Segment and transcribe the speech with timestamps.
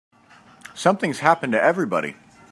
[0.73, 2.15] Something's happened to everybody.